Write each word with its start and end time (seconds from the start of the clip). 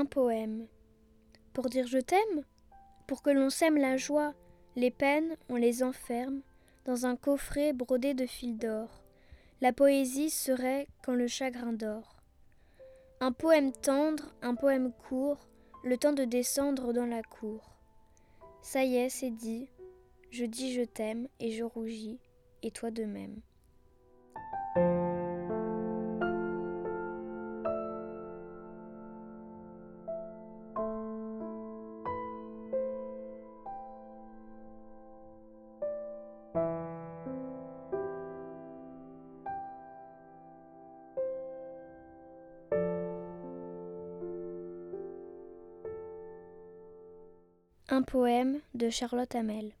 Un 0.00 0.06
poème. 0.06 0.66
Pour 1.52 1.68
dire 1.68 1.86
je 1.86 1.98
t'aime 1.98 2.42
Pour 3.06 3.20
que 3.20 3.28
l'on 3.28 3.50
sème 3.50 3.76
la 3.76 3.98
joie, 3.98 4.32
les 4.74 4.90
peines, 4.90 5.36
on 5.50 5.56
les 5.56 5.82
enferme 5.82 6.40
dans 6.86 7.04
un 7.04 7.16
coffret 7.16 7.74
brodé 7.74 8.14
de 8.14 8.24
fils 8.24 8.56
d'or. 8.56 9.02
La 9.60 9.74
poésie 9.74 10.30
serait 10.30 10.88
quand 11.04 11.12
le 11.12 11.26
chagrin 11.26 11.74
dort. 11.74 12.16
Un 13.20 13.30
poème 13.32 13.72
tendre, 13.72 14.32
un 14.40 14.54
poème 14.54 14.90
court, 15.06 15.46
le 15.84 15.98
temps 15.98 16.14
de 16.14 16.24
descendre 16.24 16.94
dans 16.94 17.04
la 17.04 17.22
cour. 17.22 17.76
Ça 18.62 18.82
y 18.84 18.96
est, 18.96 19.10
c'est 19.10 19.28
dit, 19.28 19.68
je 20.30 20.46
dis 20.46 20.72
je 20.72 20.82
t'aime 20.82 21.28
et 21.40 21.52
je 21.52 21.62
rougis, 21.62 22.20
et 22.62 22.70
toi 22.70 22.90
de 22.90 23.04
même. 23.04 23.42
Un 48.00 48.02
poème 48.02 48.60
de 48.72 48.88
Charlotte 48.88 49.34
Hamel. 49.34 49.72